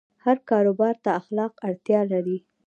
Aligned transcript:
هر 0.23 0.37
کاروبار 0.49 0.95
ته 1.03 1.09
اخلاق 1.21 1.53
اړتیا 1.67 2.01
لري. 2.11 2.37